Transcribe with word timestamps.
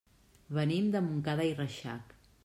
Venim 0.57 0.87
de 0.95 1.01
Montcada 1.09 1.45
i 1.49 1.51
Reixac. 1.59 2.17